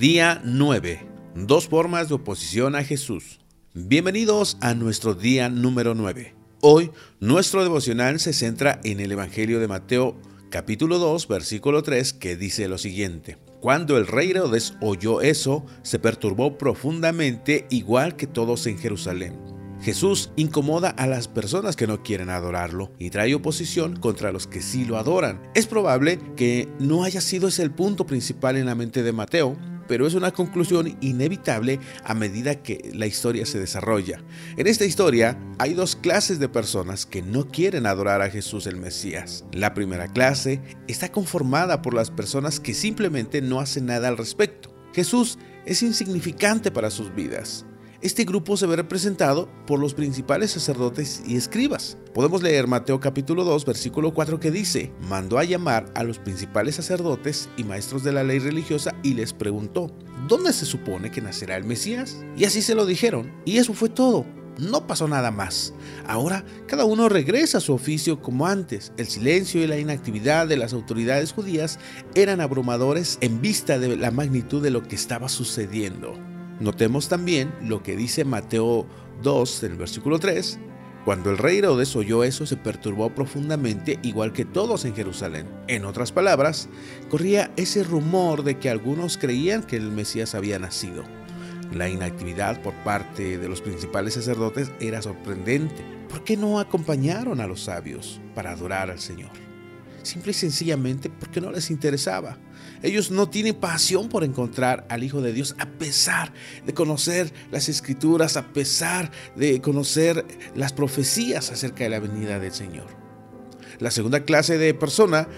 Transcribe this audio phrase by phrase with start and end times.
[0.00, 1.06] Día 9.
[1.34, 3.38] Dos formas de oposición a Jesús.
[3.74, 6.34] Bienvenidos a nuestro día número 9.
[6.62, 6.90] Hoy
[7.20, 10.16] nuestro devocional se centra en el Evangelio de Mateo
[10.48, 13.36] capítulo 2 versículo 3 que dice lo siguiente.
[13.60, 19.38] Cuando el rey Herodes oyó eso, se perturbó profundamente igual que todos en Jerusalén.
[19.82, 24.62] Jesús incomoda a las personas que no quieren adorarlo y trae oposición contra los que
[24.62, 25.42] sí lo adoran.
[25.54, 29.58] Es probable que no haya sido ese el punto principal en la mente de Mateo,
[29.90, 34.22] pero es una conclusión inevitable a medida que la historia se desarrolla.
[34.56, 38.76] En esta historia hay dos clases de personas que no quieren adorar a Jesús el
[38.76, 39.44] Mesías.
[39.50, 44.72] La primera clase está conformada por las personas que simplemente no hacen nada al respecto.
[44.94, 47.66] Jesús es insignificante para sus vidas
[48.02, 51.98] este grupo se ve representado por los principales sacerdotes y escribas.
[52.14, 56.76] Podemos leer Mateo capítulo 2 versículo 4 que dice, mandó a llamar a los principales
[56.76, 59.90] sacerdotes y maestros de la ley religiosa y les preguntó,
[60.28, 62.24] ¿dónde se supone que nacerá el Mesías?
[62.38, 64.24] Y así se lo dijeron, y eso fue todo.
[64.58, 65.74] No pasó nada más.
[66.06, 68.92] Ahora cada uno regresa a su oficio como antes.
[68.96, 71.78] El silencio y la inactividad de las autoridades judías
[72.14, 76.29] eran abrumadores en vista de la magnitud de lo que estaba sucediendo.
[76.60, 78.86] Notemos también lo que dice Mateo
[79.22, 80.58] 2 en el versículo 3.
[81.06, 85.46] Cuando el rey Herodes oyó eso se perturbó profundamente igual que todos en Jerusalén.
[85.66, 86.68] En otras palabras,
[87.08, 91.04] corría ese rumor de que algunos creían que el Mesías había nacido.
[91.72, 95.82] La inactividad por parte de los principales sacerdotes era sorprendente.
[96.10, 99.49] ¿Por qué no acompañaron a los sabios para adorar al Señor?
[100.02, 102.38] Simple y sencillamente porque no les interesaba.
[102.82, 106.32] Ellos no tienen pasión por encontrar al Hijo de Dios a pesar
[106.64, 110.24] de conocer las escrituras, a pesar de conocer
[110.54, 112.86] las profecías acerca de la venida del Señor.
[113.78, 115.28] La segunda clase de persona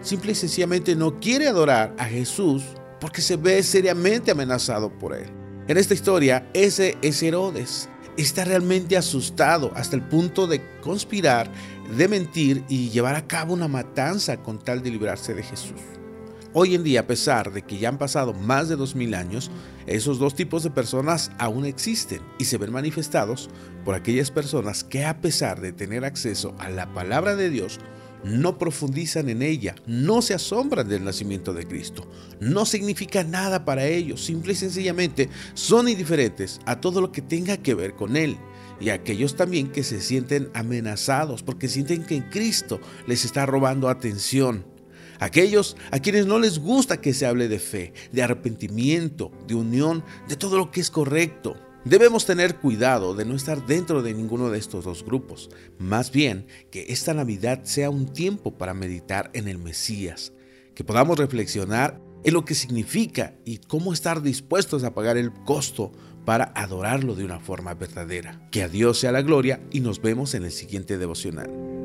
[0.00, 2.62] simple y sencillamente no quiere adorar a Jesús
[3.00, 5.26] porque se ve seriamente amenazado por él.
[5.68, 7.88] En esta historia, ese es Herodes.
[8.16, 11.50] Está realmente asustado hasta el punto de conspirar,
[11.90, 15.80] de mentir y llevar a cabo una matanza con tal de librarse de Jesús.
[16.52, 19.50] Hoy en día, a pesar de que ya han pasado más de 2000 años,
[19.86, 23.50] esos dos tipos de personas aún existen y se ven manifestados
[23.84, 27.78] por aquellas personas que a pesar de tener acceso a la palabra de Dios,
[28.24, 32.10] no profundizan en ella, no se asombran del nacimiento de Cristo,
[32.40, 37.58] no significa nada para ellos, simple y sencillamente son indiferentes a todo lo que tenga
[37.58, 38.36] que ver con Él.
[38.80, 44.76] Y aquellos también que se sienten amenazados porque sienten que Cristo les está robando atención
[45.18, 50.04] Aquellos a quienes no les gusta que se hable de fe, de arrepentimiento, de unión,
[50.28, 51.56] de todo lo que es correcto.
[51.84, 55.50] Debemos tener cuidado de no estar dentro de ninguno de estos dos grupos.
[55.78, 60.32] Más bien, que esta Navidad sea un tiempo para meditar en el Mesías,
[60.74, 65.92] que podamos reflexionar en lo que significa y cómo estar dispuestos a pagar el costo
[66.24, 68.48] para adorarlo de una forma verdadera.
[68.50, 71.75] Que a Dios sea la gloria y nos vemos en el siguiente devocional.